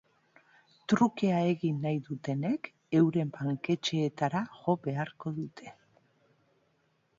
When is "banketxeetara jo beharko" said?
3.37-5.37